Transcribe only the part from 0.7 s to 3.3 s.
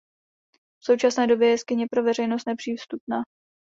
V současné době je jeskyně pro veřejnost nepřístupná.